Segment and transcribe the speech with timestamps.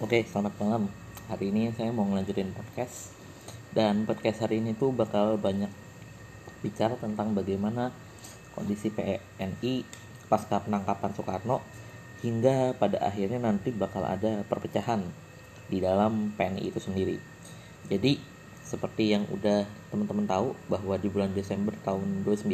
[0.00, 0.88] Oke, selamat malam.
[1.28, 3.12] Hari ini saya mau ngelanjutin podcast
[3.76, 5.68] dan podcast hari ini tuh bakal banyak
[6.64, 7.92] bicara tentang bagaimana
[8.56, 9.84] kondisi PNI
[10.24, 11.60] pasca penangkapan Soekarno
[12.24, 15.04] hingga pada akhirnya nanti bakal ada perpecahan
[15.68, 17.20] di dalam PNI itu sendiri.
[17.92, 18.16] Jadi
[18.64, 22.48] seperti yang udah teman-teman tahu bahwa di bulan Desember tahun 29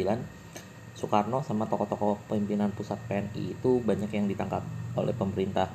[0.99, 4.67] Soekarno sama tokoh-tokoh pimpinan pusat PNI itu banyak yang ditangkap
[4.99, 5.71] oleh pemerintah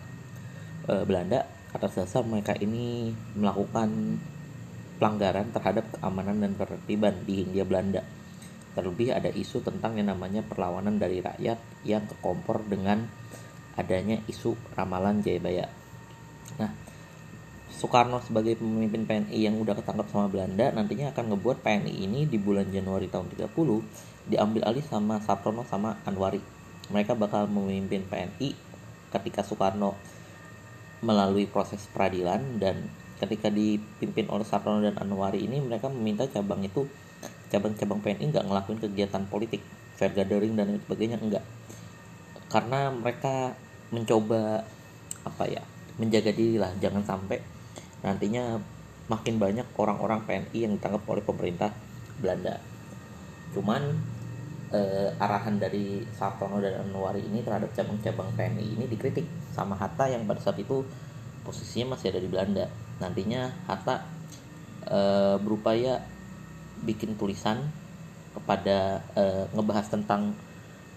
[0.85, 4.21] e, Belanda atas dasar mereka ini melakukan
[5.01, 8.07] pelanggaran terhadap keamanan dan ketertiban di Hindia Belanda.
[8.73, 13.05] Terlebih ada isu tentang yang namanya perlawanan dari rakyat yang kekompor dengan
[13.77, 15.69] adanya isu ramalan Jayabaya.
[16.61, 16.71] Nah,
[17.73, 22.39] Soekarno sebagai pemimpin PNI yang udah ketangkap sama Belanda nantinya akan ngebuat PNI ini di
[22.39, 26.39] bulan Januari tahun 30 diambil alih sama Saprono sama Anwari.
[26.93, 28.55] Mereka bakal memimpin PNI
[29.11, 29.99] ketika Soekarno
[31.03, 32.87] melalui proses peradilan dan
[33.19, 36.87] ketika dipimpin oleh Saprono dan Anwari ini mereka meminta cabang itu
[37.51, 39.63] cabang-cabang PNI nggak ngelakuin kegiatan politik
[39.95, 41.45] fair gathering dan sebagainya enggak
[42.51, 43.55] karena mereka
[43.93, 44.65] mencoba
[45.23, 45.63] apa ya
[46.01, 47.39] menjaga diri lah jangan sampai
[48.03, 48.59] nantinya
[49.11, 51.71] makin banyak orang-orang PNI yang ditangkap oleh pemerintah
[52.23, 52.57] Belanda.
[53.53, 53.99] Cuman
[54.73, 60.25] eh, arahan dari Sartono dan Anwari ini terhadap cabang-cabang PNI ini dikritik sama Hatta yang
[60.25, 60.83] pada saat itu
[61.45, 62.65] posisinya masih ada di Belanda.
[62.99, 64.03] Nantinya Hatta
[64.89, 66.01] eh, berupaya
[66.83, 67.69] bikin tulisan
[68.33, 70.33] kepada eh, ngebahas tentang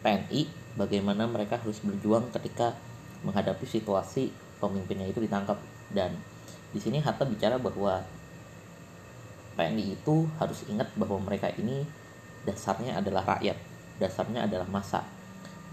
[0.01, 0.47] PNI
[0.79, 2.73] bagaimana mereka harus berjuang ketika
[3.27, 4.31] menghadapi situasi
[4.63, 5.59] pemimpinnya itu ditangkap.
[5.91, 6.15] Dan
[6.71, 7.99] di sini Hatta bicara bahwa
[9.59, 11.83] PNI itu harus ingat bahwa mereka ini
[12.45, 13.57] dasarnya adalah rakyat
[13.99, 15.03] dasarnya adalah masa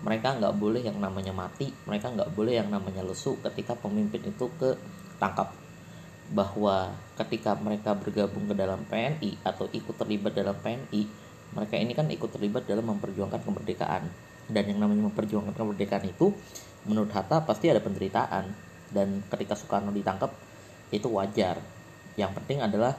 [0.03, 4.51] mereka nggak boleh yang namanya mati mereka nggak boleh yang namanya lesu ketika pemimpin itu
[4.59, 4.75] ke
[5.23, 5.55] tangkap
[6.33, 12.09] bahwa ketika mereka bergabung ke dalam PNI atau ikut terlibat dalam PNI mereka ini kan
[12.09, 14.09] ikut terlibat dalam memperjuangkan kemerdekaan.
[14.49, 16.33] Dan yang namanya memperjuangkan kemerdekaan itu
[16.89, 18.49] menurut Hatta pasti ada penderitaan.
[18.93, 20.33] Dan ketika Soekarno ditangkap
[20.93, 21.61] itu wajar.
[22.17, 22.97] Yang penting adalah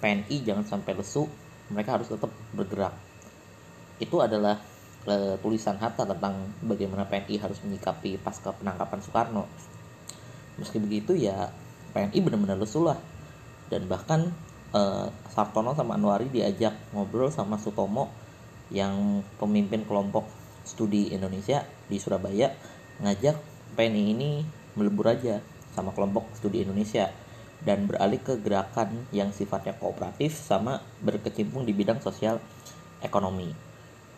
[0.00, 1.28] PNI jangan sampai lesu
[1.72, 2.92] mereka harus tetap bergerak.
[4.02, 4.60] Itu adalah
[5.06, 9.44] e, tulisan Hatta tentang bagaimana PNI harus menyikapi pasca penangkapan Soekarno.
[10.60, 11.48] Meski begitu ya
[11.96, 12.98] PNI benar-benar lesu lah.
[13.72, 14.32] Dan bahkan
[14.74, 14.80] e,
[15.32, 18.12] Sartono sama Anwari diajak ngobrol sama Sutomo
[18.72, 20.28] yang pemimpin kelompok
[20.64, 22.48] studi Indonesia di Surabaya
[23.04, 23.36] ngajak
[23.76, 24.30] PNI ini
[24.74, 25.44] melebur aja
[25.76, 27.12] sama kelompok studi Indonesia
[27.62, 32.42] dan beralih ke gerakan yang sifatnya kooperatif sama berkecimpung di bidang sosial
[33.04, 33.54] ekonomi.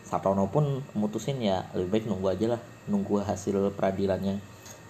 [0.07, 4.39] Saprono pun mutusin ya lebih baik nunggu aja lah, nunggu hasil peradilannya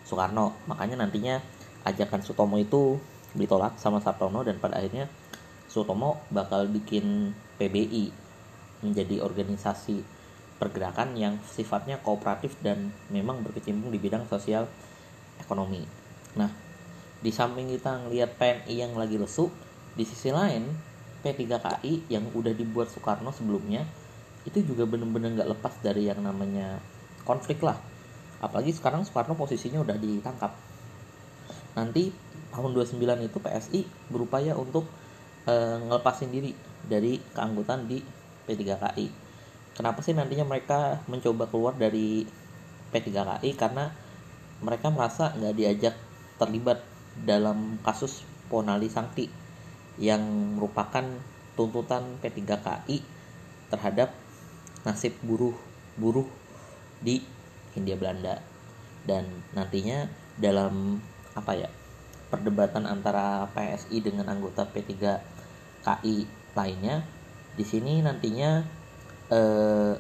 [0.06, 0.54] Soekarno.
[0.70, 1.42] Makanya nantinya
[1.84, 3.02] ajakan Sutomo itu
[3.34, 5.10] ditolak sama Saprono dan pada akhirnya
[5.68, 8.14] Sutomo bakal bikin PBI
[8.86, 10.06] menjadi organisasi
[10.58, 14.66] pergerakan yang sifatnya kooperatif dan memang berkecimpung di bidang sosial
[15.38, 15.86] ekonomi.
[16.38, 16.50] Nah,
[17.22, 19.50] di samping kita ngelihat PNI yang lagi lesu
[19.98, 20.70] di sisi lain
[21.26, 23.82] P3KI yang udah dibuat Soekarno sebelumnya
[24.46, 26.80] itu juga bener-bener nggak lepas dari yang namanya
[27.28, 27.76] konflik lah.
[28.40, 30.54] Apalagi sekarang Soekarno posisinya udah ditangkap.
[31.76, 32.14] Nanti
[32.54, 33.82] tahun 29 itu PSI
[34.14, 34.88] berupaya untuk
[35.44, 38.00] e, ngelepasin diri dari keanggotaan di
[38.48, 39.28] P3KI
[39.78, 42.26] kenapa sih nantinya mereka mencoba keluar dari
[42.90, 43.94] P3KI karena
[44.66, 45.94] mereka merasa nggak diajak
[46.42, 46.82] terlibat
[47.26, 49.28] dalam kasus Ponali Sangti
[49.98, 50.22] yang
[50.56, 51.04] merupakan
[51.58, 53.02] tuntutan P3KI
[53.74, 54.14] terhadap
[54.86, 55.58] nasib buruh
[55.98, 56.30] buruh
[57.02, 57.26] di
[57.74, 58.40] Hindia Belanda.
[59.08, 59.26] Dan
[59.56, 60.06] nantinya
[60.38, 61.02] dalam
[61.34, 61.70] apa ya
[62.28, 66.16] perdebatan antara PSI dengan anggota P3KI
[66.54, 67.06] lainnya
[67.58, 68.62] di sini nantinya
[69.32, 69.94] eh,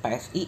[0.00, 0.44] PSI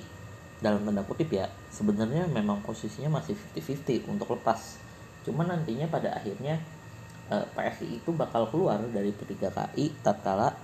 [0.58, 4.87] dalam tanda kutip ya sebenarnya memang posisinya masih 50-50 untuk lepas
[5.28, 6.56] cuman nantinya pada akhirnya
[7.28, 10.56] eh, PSI itu bakal keluar dari P3KI tatkala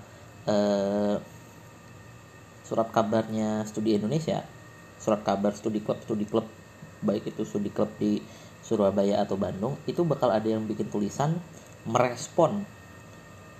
[0.48, 1.20] eh,
[2.64, 4.40] surat kabarnya studi Indonesia
[4.96, 6.48] surat kabar studi klub studi klub
[7.04, 8.16] baik itu studi klub di
[8.64, 11.36] Surabaya atau Bandung itu bakal ada yang bikin tulisan
[11.84, 12.64] merespon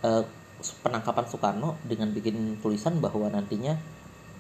[0.01, 0.25] eh,
[0.81, 3.77] penangkapan Soekarno dengan bikin tulisan bahwa nantinya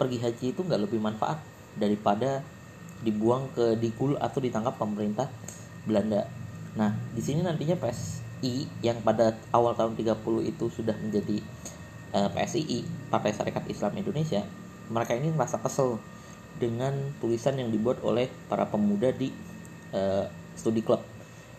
[0.00, 1.44] pergi haji itu nggak lebih manfaat
[1.76, 2.40] daripada
[3.04, 5.28] dibuang ke dikul atau ditangkap pemerintah
[5.84, 6.24] Belanda
[6.74, 11.38] Nah, di sini nantinya PSI yang pada awal tahun 30 itu sudah menjadi
[12.14, 14.42] uh, eh, PSII, Partai Syarikat Islam Indonesia,
[14.90, 16.02] mereka ini merasa kesel
[16.58, 19.30] dengan tulisan yang dibuat oleh para pemuda di
[19.90, 21.02] uh, studi klub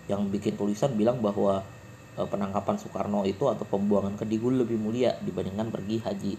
[0.05, 1.65] yang bikin tulisan bilang bahwa
[2.13, 6.33] e, penangkapan Soekarno itu atau pembuangan ke Digul lebih mulia dibandingkan pergi haji.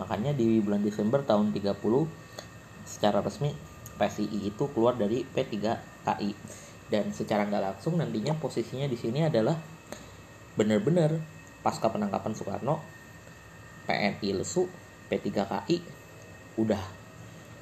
[0.00, 1.76] Makanya di bulan Desember tahun 30
[2.88, 3.52] secara resmi
[4.00, 6.32] PSII itu keluar dari P3KI
[6.90, 9.54] dan secara nggak langsung nantinya posisinya di sini adalah
[10.58, 11.14] benar-benar
[11.62, 12.82] pasca penangkapan Soekarno
[13.86, 14.66] PNI lesu
[15.06, 15.78] P3KI
[16.58, 16.82] udah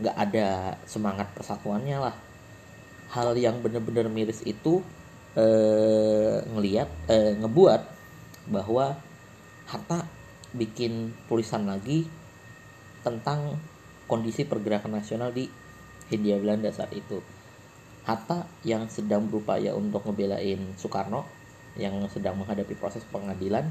[0.01, 2.17] nggak ada semangat persatuannya lah.
[3.13, 4.81] Hal yang benar-benar miris itu
[5.37, 7.83] eh, ngeliat eh, ngebuat
[8.49, 8.97] bahwa
[9.69, 10.09] Hatta
[10.57, 12.09] bikin tulisan lagi
[13.05, 13.61] tentang
[14.09, 15.45] kondisi pergerakan nasional di
[16.09, 17.21] Hindia Belanda saat itu
[18.09, 21.29] Hatta yang sedang berupaya untuk ngebelain Soekarno
[21.77, 23.69] yang sedang menghadapi proses pengadilan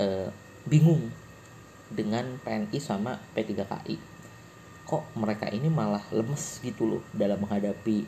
[0.00, 0.32] eh,
[0.64, 1.12] bingung
[1.92, 4.20] dengan PNI sama P3KI
[4.90, 8.02] kok mereka ini malah lemes gitu loh dalam menghadapi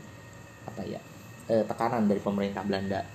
[0.66, 0.98] apa ya
[1.46, 3.06] eh, tekanan dari pemerintah Belanda.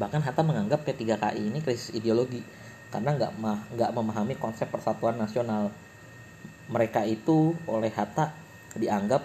[0.00, 2.40] Bahkan Hatta menganggap P3KI ini krisis ideologi
[2.88, 3.32] karena nggak
[3.76, 5.68] nggak memahami konsep persatuan nasional.
[6.72, 8.32] Mereka itu oleh Hatta
[8.72, 9.20] dianggap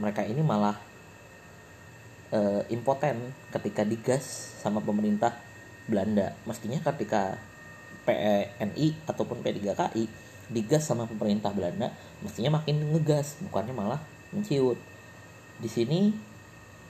[0.00, 0.76] mereka ini malah
[2.32, 4.24] uh, impoten ketika digas
[4.60, 5.36] sama pemerintah
[5.86, 6.32] Belanda.
[6.48, 7.36] Mestinya ketika
[8.02, 10.04] PNI ataupun P3KI
[10.50, 11.92] digas sama pemerintah Belanda,
[12.24, 14.00] mestinya makin ngegas, bukannya malah
[14.34, 14.80] menciut.
[15.62, 16.10] Di sini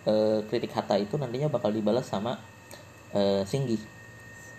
[0.09, 2.39] uh, kritik Hatta itu nantinya bakal dibalas sama
[3.13, 3.77] uh, Singgi,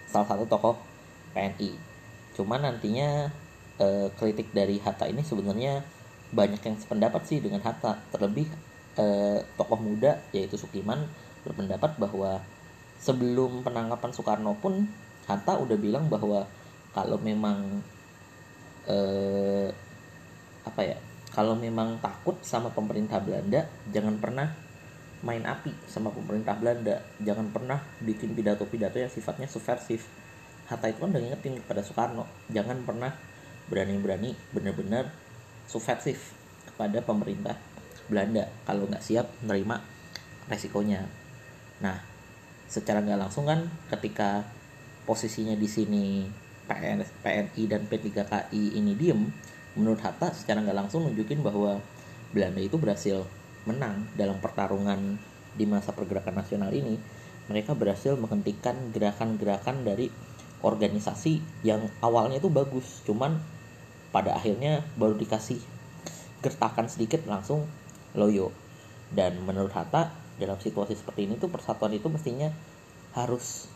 [0.06, 0.78] salah satu tokoh
[1.34, 1.74] PNI.
[2.38, 3.34] Cuman nantinya
[3.82, 5.82] uh, kritik dari Hatta ini sebenarnya
[6.34, 8.50] banyak yang sependapat sih dengan Hatta terlebih
[8.98, 11.06] eh, tokoh muda yaitu Sukiman
[11.46, 12.42] berpendapat bahwa
[12.98, 14.90] sebelum penangkapan Soekarno pun
[15.30, 16.50] Hatta udah bilang bahwa
[16.92, 17.80] kalau memang
[18.90, 19.70] eh,
[20.66, 20.98] apa ya
[21.34, 24.50] kalau memang takut sama pemerintah Belanda jangan pernah
[25.24, 27.00] main api sama pemerintah Belanda.
[27.24, 30.04] Jangan pernah bikin pidato-pidato yang sifatnya subversif.
[30.68, 33.12] Hatta itu kan udah ngingetin kepada Soekarno jangan pernah
[33.68, 35.12] berani-berani benar-benar
[35.68, 36.36] subversif
[36.68, 37.56] kepada pemerintah
[38.08, 39.80] Belanda kalau nggak siap menerima
[40.52, 41.08] resikonya.
[41.80, 42.00] Nah,
[42.68, 44.44] secara nggak langsung kan ketika
[45.04, 46.28] posisinya di sini
[46.68, 49.28] PN, PNI dan P3KI ini diem,
[49.76, 51.80] menurut Hatta secara nggak langsung nunjukin bahwa
[52.34, 53.28] Belanda itu berhasil
[53.64, 55.20] menang dalam pertarungan
[55.54, 56.98] di masa pergerakan nasional ini.
[57.52, 60.08] Mereka berhasil menghentikan gerakan-gerakan dari
[60.64, 63.36] organisasi yang awalnya itu bagus, cuman
[64.14, 65.58] pada akhirnya baru dikasih
[66.46, 67.66] gertakan sedikit langsung
[68.14, 68.54] loyo.
[69.10, 72.54] Dan menurut Hatta dalam situasi seperti ini tuh persatuan itu mestinya
[73.18, 73.68] harus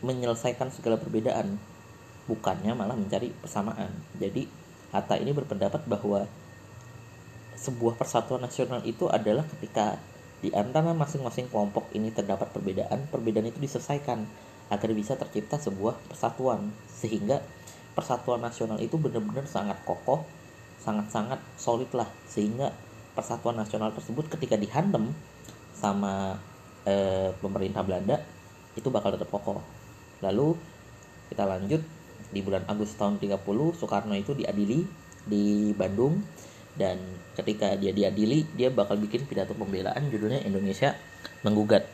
[0.00, 1.60] menyelesaikan segala perbedaan.
[2.26, 3.92] Bukannya malah mencari persamaan.
[4.16, 4.48] Jadi
[4.90, 6.24] Hatta ini berpendapat bahwa
[7.56, 10.00] sebuah persatuan nasional itu adalah ketika
[10.44, 14.28] di antara masing-masing kelompok ini terdapat perbedaan, perbedaan itu diselesaikan
[14.68, 16.70] agar bisa tercipta sebuah persatuan.
[16.92, 17.40] Sehingga
[17.96, 20.28] persatuan nasional itu benar-benar sangat kokoh,
[20.84, 22.70] sangat-sangat solid lah sehingga
[23.16, 25.16] persatuan nasional tersebut ketika dihantam
[25.72, 26.36] sama
[26.84, 28.20] eh, pemerintah Belanda
[28.76, 29.64] itu bakal tetap kokoh.
[30.20, 30.52] Lalu
[31.32, 31.80] kita lanjut
[32.28, 33.40] di bulan Agustus tahun 30
[33.80, 34.84] Soekarno itu diadili
[35.24, 36.20] di Bandung
[36.76, 37.00] dan
[37.32, 40.92] ketika dia diadili dia bakal bikin pidato pembelaan judulnya Indonesia
[41.40, 41.88] menggugat.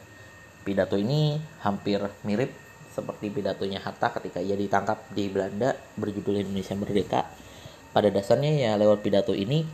[0.63, 2.51] Pidato ini hampir mirip
[2.93, 7.25] seperti pidatonya Hatta ketika ia ditangkap di Belanda berjudul Indonesia Merdeka.
[7.93, 9.65] Pada dasarnya ya lewat pidato ini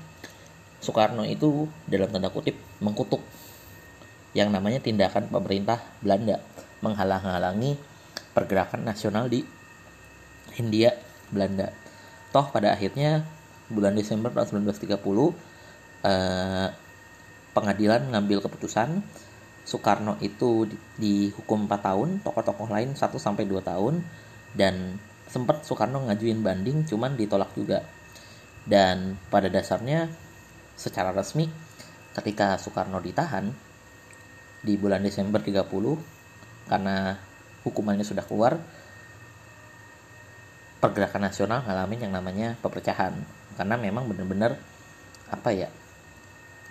[0.78, 3.18] Soekarno itu dalam tanda kutip mengkutuk
[4.34, 6.38] yang namanya tindakan pemerintah Belanda
[6.78, 7.74] menghalang-halangi
[8.30, 9.42] pergerakan nasional di
[10.54, 10.94] Hindia
[11.34, 11.74] Belanda.
[12.30, 13.26] Toh pada akhirnya
[13.66, 14.94] bulan Desember tahun 1930
[16.06, 16.68] eh,
[17.52, 19.02] pengadilan mengambil keputusan
[19.68, 20.64] Soekarno itu
[20.96, 24.00] dihukum 4 tahun, tokoh-tokoh lain 1 sampai 2 tahun
[24.56, 24.96] dan
[25.28, 27.84] sempat Soekarno ngajuin banding cuman ditolak juga.
[28.64, 30.08] Dan pada dasarnya
[30.72, 31.52] secara resmi
[32.16, 33.52] ketika Soekarno ditahan
[34.64, 35.68] di bulan Desember 30
[36.72, 37.20] karena
[37.68, 38.56] hukumannya sudah keluar
[40.80, 43.12] pergerakan nasional ngalamin yang namanya pepecahan
[43.58, 44.54] karena memang benar-benar
[45.28, 45.68] apa ya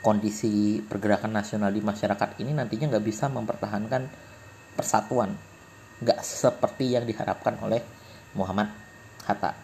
[0.01, 4.07] kondisi pergerakan nasional di masyarakat ini nantinya nggak bisa mempertahankan
[4.77, 5.33] persatuan.
[6.01, 7.81] Nggak seperti yang diharapkan oleh
[8.37, 8.69] Muhammad
[9.25, 9.57] Hatta.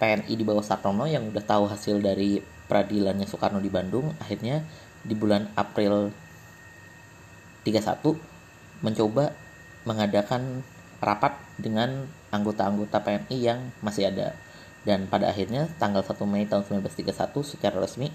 [0.00, 4.64] PNI di bawah Sartono yang udah tahu hasil dari peradilannya Soekarno di Bandung akhirnya
[5.04, 6.10] di bulan April
[7.62, 9.32] 31 mencoba
[9.84, 10.64] mengadakan
[11.04, 14.32] rapat dengan anggota-anggota PNI yang masih ada.
[14.84, 18.12] Dan pada akhirnya tanggal 1 Mei tahun 1931 secara resmi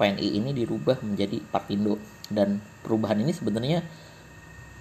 [0.00, 2.00] PNI ini dirubah menjadi Partindo.
[2.32, 3.84] Dan perubahan ini sebenarnya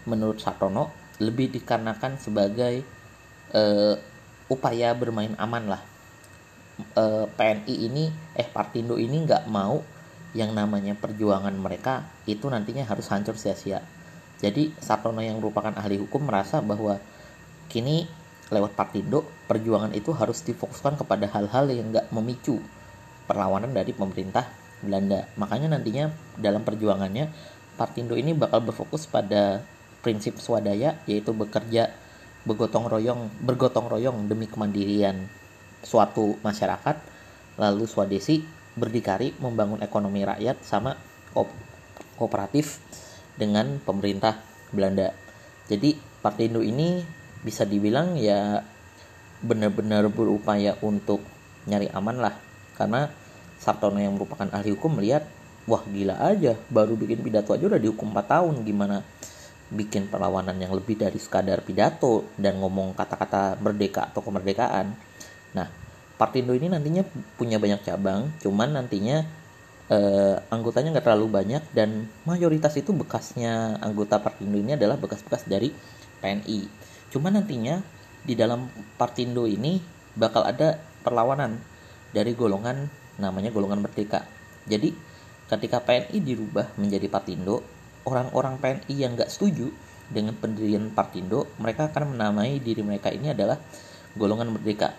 [0.07, 2.79] menurut Sartono lebih dikarenakan sebagai
[3.51, 3.99] uh,
[4.47, 5.83] upaya bermain aman lah.
[6.95, 8.07] Uh, eh, PNI ini
[8.39, 9.83] eh Partindo ini nggak mau
[10.31, 13.83] yang namanya perjuangan mereka itu nantinya harus hancur sia-sia.
[14.39, 16.95] Jadi Sartono yang merupakan ahli hukum merasa bahwa
[17.67, 18.07] kini
[18.47, 22.63] lewat Partindo perjuangan itu harus difokuskan kepada hal-hal yang nggak memicu
[23.27, 25.27] perlawanan dari pemerintah Belanda.
[25.35, 27.31] Makanya nantinya dalam perjuangannya
[27.79, 29.63] Partindo ini bakal berfokus pada
[30.03, 31.95] prinsip swadaya yaitu bekerja
[32.43, 35.31] bergotong royong bergotong royong demi kemandirian
[35.79, 36.99] suatu masyarakat
[37.55, 38.43] lalu swadesi
[38.75, 40.99] berdikari membangun ekonomi rakyat sama
[42.19, 42.83] kooperatif
[43.39, 44.43] dengan pemerintah
[44.75, 45.15] Belanda.
[45.71, 46.99] Jadi Partindo ini
[47.39, 48.59] bisa dibilang ya
[49.39, 51.23] benar-benar berupaya untuk
[51.63, 52.35] nyari aman lah.
[52.75, 53.07] Karena
[53.59, 55.27] Sartono yang merupakan ahli hukum melihat
[55.67, 59.03] wah gila aja baru bikin pidato aja udah dihukum 4 tahun gimana
[59.69, 64.97] bikin perlawanan yang lebih dari sekadar pidato dan ngomong kata-kata merdeka atau kemerdekaan.
[65.53, 65.69] Nah,
[66.19, 67.07] Partindo ini nantinya
[67.39, 69.23] punya banyak cabang, cuman nantinya
[69.87, 75.71] eh, anggotanya nggak terlalu banyak dan mayoritas itu bekasnya anggota Partindo ini adalah bekas-bekas dari
[76.19, 76.67] PNI.
[77.15, 77.79] Cuman nantinya
[78.25, 78.67] di dalam
[78.99, 79.79] Partindo ini
[80.17, 80.75] bakal ada
[81.07, 81.55] perlawanan
[82.11, 84.25] dari golongan namanya golongan merdeka.
[84.65, 84.95] Jadi
[85.51, 87.61] ketika PNI dirubah menjadi Partindo,
[88.07, 89.69] orang-orang PNI yang nggak setuju
[90.09, 93.59] dengan pendirian Partindo, mereka akan menamai diri mereka ini adalah
[94.17, 94.95] golongan merdeka.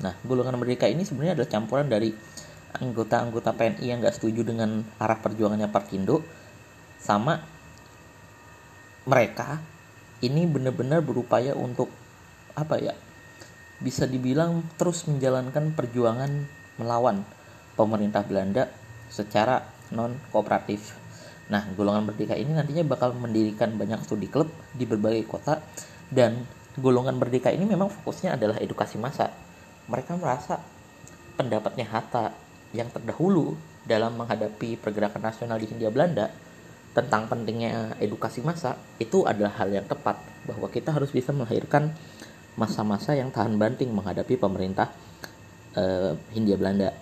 [0.00, 2.12] Nah, golongan merdeka ini sebenarnya adalah campuran dari
[2.76, 6.24] anggota-anggota PNI yang nggak setuju dengan arah perjuangannya Partindo,
[7.00, 7.40] sama
[9.06, 9.60] mereka
[10.24, 11.88] ini benar-benar berupaya untuk
[12.56, 12.94] apa ya?
[13.76, 16.48] Bisa dibilang terus menjalankan perjuangan
[16.80, 17.24] melawan
[17.76, 18.66] pemerintah Belanda
[19.12, 19.62] secara
[19.94, 20.96] non kooperatif.
[21.46, 25.62] Nah, golongan merdeka ini nantinya bakal mendirikan banyak studi klub di berbagai kota
[26.10, 26.42] dan
[26.74, 29.30] golongan merdeka ini memang fokusnya adalah edukasi massa.
[29.86, 30.58] Mereka merasa
[31.38, 32.34] pendapatnya Hatta
[32.74, 33.54] yang terdahulu
[33.86, 36.34] dalam menghadapi pergerakan nasional di Hindia Belanda
[36.90, 40.16] tentang pentingnya edukasi massa itu adalah hal yang tepat
[40.48, 41.92] bahwa kita harus bisa melahirkan
[42.56, 44.90] masa-masa yang tahan banting menghadapi pemerintah
[45.76, 46.96] uh, Hindia Belanda.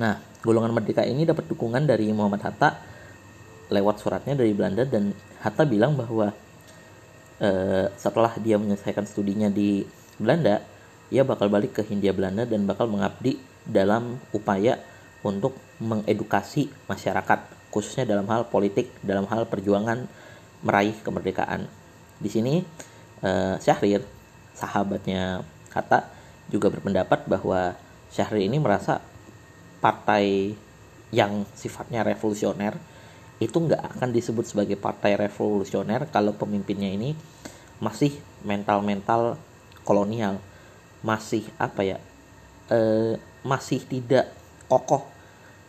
[0.00, 2.70] Nah, golongan merdeka ini dapat dukungan dari Muhammad Hatta
[3.72, 6.32] lewat suratnya dari Belanda dan Hatta bilang bahwa
[7.40, 9.84] uh, setelah dia menyelesaikan studinya di
[10.20, 10.60] Belanda,
[11.08, 14.76] ia bakal balik ke Hindia Belanda dan bakal mengabdi dalam upaya
[15.24, 20.04] untuk mengedukasi masyarakat, khususnya dalam hal politik, dalam hal perjuangan
[20.60, 21.64] meraih kemerdekaan.
[22.20, 22.60] Di sini
[23.24, 24.04] uh, Syahrir,
[24.52, 25.40] sahabatnya
[25.72, 26.12] Hatta,
[26.52, 27.72] juga berpendapat bahwa
[28.12, 29.00] Syahrir ini merasa
[29.84, 30.56] partai
[31.12, 32.80] yang sifatnya revolusioner
[33.36, 37.12] itu nggak akan disebut sebagai partai revolusioner kalau pemimpinnya ini
[37.84, 38.16] masih
[38.48, 39.36] mental-mental
[39.84, 40.40] kolonial
[41.04, 41.98] masih apa ya
[42.72, 42.78] e,
[43.44, 44.32] masih tidak
[44.72, 45.04] kokoh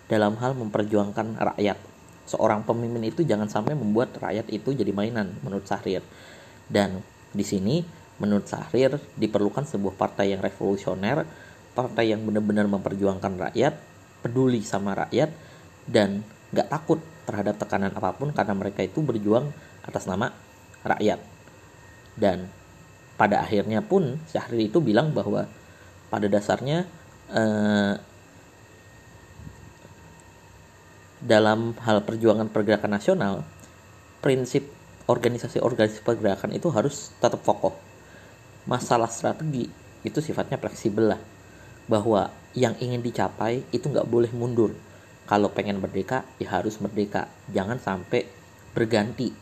[0.07, 1.75] dalam hal memperjuangkan rakyat.
[2.25, 6.01] Seorang pemimpin itu jangan sampai membuat rakyat itu jadi mainan menurut Sahrir
[6.71, 7.03] dan
[7.35, 7.83] di sini
[8.17, 11.27] menurut Sahrir diperlukan sebuah partai yang revolusioner
[11.75, 13.75] partai yang benar-benar memperjuangkan rakyat
[14.25, 15.29] peduli sama rakyat
[15.85, 16.97] dan nggak takut
[17.29, 19.53] terhadap tekanan apa pun karena mereka itu berjuang
[19.85, 20.33] atas nama
[20.81, 21.21] rakyat.
[22.17, 22.49] Dan
[23.21, 25.45] pada akhirnya pun Syahrir itu bilang bahwa
[26.09, 26.89] pada dasarnya
[27.29, 27.93] eh,
[31.21, 33.45] dalam hal perjuangan pergerakan nasional,
[34.21, 34.69] prinsip
[35.05, 37.77] organisasi-organisasi pergerakan itu harus tetap fokus.
[38.65, 39.69] Masalah strategi
[40.01, 41.21] itu sifatnya fleksibel lah,
[41.85, 44.73] bahwa yang ingin dicapai itu nggak boleh mundur.
[45.25, 47.27] Kalau pengen merdeka ya harus merdeka.
[47.49, 48.25] Jangan sampai
[48.71, 49.33] berganti.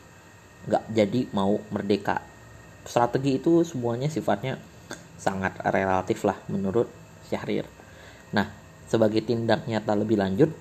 [0.65, 2.23] Nggak jadi mau merdeka.
[2.83, 4.59] Strategi itu semuanya sifatnya
[5.19, 6.88] sangat relatif lah menurut
[7.27, 7.67] Syahrir.
[8.35, 8.51] Nah
[8.88, 10.51] sebagai tindak nyata lebih lanjut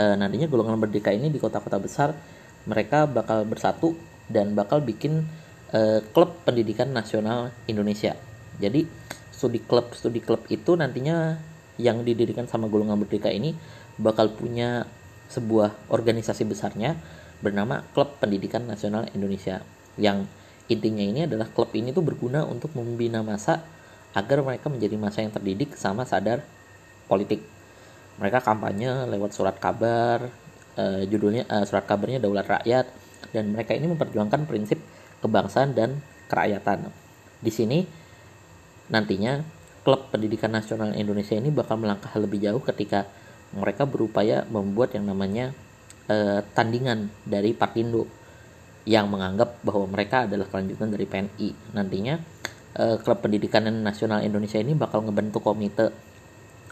[0.00, 2.16] e, nantinya golongan merdeka ini di kota-kota besar
[2.64, 3.92] mereka bakal bersatu
[4.28, 5.28] dan bakal bikin
[5.72, 8.16] e, klub pendidikan nasional Indonesia.
[8.56, 8.88] Jadi
[9.38, 11.38] studi klub studi klub itu nantinya
[11.78, 13.54] yang didirikan sama golongan merdeka ini
[13.94, 14.90] bakal punya
[15.30, 16.98] sebuah organisasi besarnya
[17.38, 19.62] bernama Klub Pendidikan Nasional Indonesia
[19.94, 20.26] yang
[20.66, 23.62] intinya ini adalah klub ini tuh berguna untuk membina masa
[24.16, 26.42] agar mereka menjadi masa yang terdidik sama sadar
[27.06, 27.44] politik.
[28.18, 30.26] Mereka kampanye lewat surat kabar,
[30.74, 32.86] uh, judulnya uh, surat kabarnya Daulat Rakyat
[33.30, 34.82] dan mereka ini memperjuangkan prinsip
[35.22, 36.90] kebangsaan dan kerakyatan.
[37.38, 37.86] Di sini
[38.88, 39.44] nantinya
[39.84, 43.08] klub pendidikan nasional Indonesia ini bakal melangkah lebih jauh ketika
[43.56, 45.56] mereka berupaya membuat yang namanya
[46.12, 48.04] uh, tandingan dari Partindo
[48.88, 51.76] yang menganggap bahwa mereka adalah kelanjutan dari PNI.
[51.76, 52.16] Nantinya
[52.72, 55.92] eh, Klub Pendidikan Nasional Indonesia ini bakal ngebentuk komite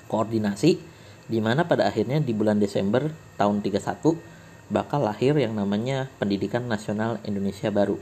[0.09, 0.81] koordinasi
[1.29, 4.17] di mana pada akhirnya di bulan Desember tahun 31
[4.73, 8.01] bakal lahir yang namanya Pendidikan Nasional Indonesia Baru.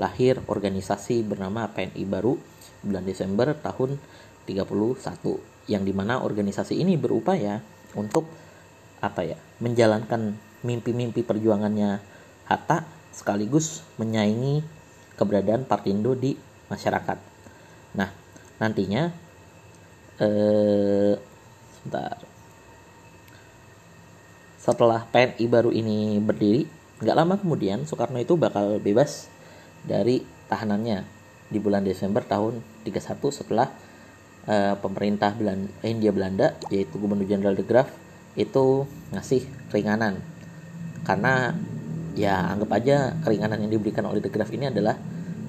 [0.00, 2.40] Lahir organisasi bernama PNI Baru
[2.84, 3.96] bulan Desember tahun
[4.44, 4.84] 31
[5.72, 7.64] yang di mana organisasi ini berupaya
[7.96, 8.28] untuk
[9.00, 12.00] apa ya menjalankan mimpi-mimpi perjuangannya
[12.44, 14.60] Hatta sekaligus menyaingi
[15.16, 16.36] keberadaan Partindo di
[16.68, 17.18] masyarakat.
[17.96, 18.10] Nah,
[18.60, 19.08] nantinya
[20.20, 21.14] eh
[21.78, 22.16] sebentar.
[24.56, 26.64] Setelah PNI baru ini berdiri,
[27.04, 29.28] nggak lama kemudian Soekarno itu bakal bebas
[29.84, 31.13] dari tahanannya
[31.48, 33.68] di bulan Desember tahun 31 setelah
[34.48, 37.88] uh, pemerintah Belanda, India Belanda yaitu Gubernur Jenderal de Graaf
[38.34, 40.18] itu ngasih keringanan.
[41.04, 41.54] Karena
[42.14, 44.94] ya anggap aja keringanan yang diberikan oleh De Graaf ini adalah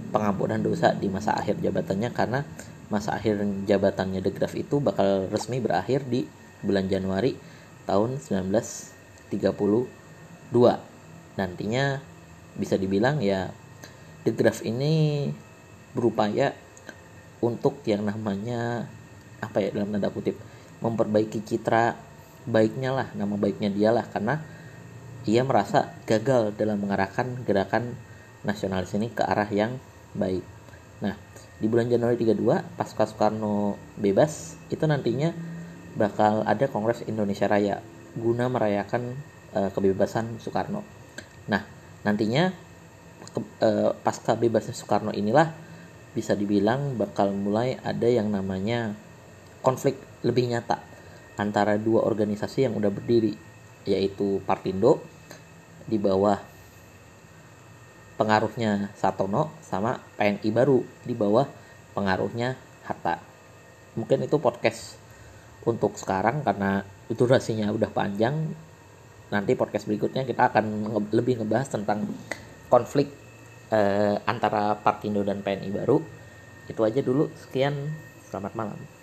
[0.09, 2.41] pengampunan dosa di masa akhir jabatannya karena
[2.89, 6.25] masa akhir jabatannya De Graaf itu bakal resmi berakhir di
[6.65, 7.37] bulan Januari
[7.85, 9.45] tahun 1932
[11.37, 12.01] nantinya
[12.57, 13.53] bisa dibilang ya
[14.25, 15.29] De Graaf ini
[15.95, 16.51] berupaya
[17.39, 18.85] untuk yang namanya
[19.39, 20.35] apa ya dalam tanda kutip
[20.83, 21.95] memperbaiki citra
[22.45, 24.43] baiknya lah nama baiknya dia lah karena
[25.25, 27.97] ia merasa gagal dalam mengarahkan gerakan
[28.45, 29.81] nasionalis ini ke arah yang
[30.13, 30.45] baik.
[31.01, 31.17] Nah,
[31.57, 35.33] di bulan Januari 32 pasca Soekarno bebas itu nantinya
[35.97, 37.81] bakal ada Kongres Indonesia Raya
[38.13, 39.17] guna merayakan
[39.57, 40.85] uh, kebebasan Soekarno.
[41.49, 41.65] Nah,
[42.05, 42.53] nantinya
[43.33, 45.64] ke, uh, pasca bebasnya Soekarno inilah
[46.15, 48.95] bisa dibilang bakal mulai ada yang namanya
[49.60, 50.79] konflik lebih nyata
[51.36, 53.36] antara dua organisasi yang udah berdiri
[53.86, 55.03] yaitu Partindo
[55.86, 56.39] di bawah
[58.15, 61.45] pengaruhnya Satono sama PNI baru di bawah
[61.93, 62.55] pengaruhnya
[62.87, 63.20] Hatta.
[63.96, 64.96] Mungkin itu podcast
[65.68, 68.55] untuk sekarang karena durasinya udah panjang.
[69.29, 72.07] Nanti podcast berikutnya kita akan lebih ngebahas tentang
[72.72, 73.11] konflik
[73.70, 75.98] eh, antara Partindo dan PNI baru.
[76.65, 77.29] Itu aja dulu.
[77.37, 77.73] Sekian.
[78.25, 78.95] Selamat malam.